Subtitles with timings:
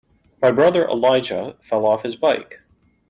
[0.41, 2.59] My brother Elijah fell off his bike.